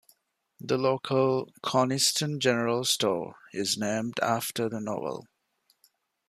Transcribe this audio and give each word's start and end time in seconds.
The 0.59 0.79
local 0.79 1.51
"Coniston 1.61 2.39
General 2.39 2.83
Store" 2.85 3.35
is 3.53 3.77
named 3.77 4.19
after 4.23 4.67
the 4.67 4.81
novel. 4.81 5.27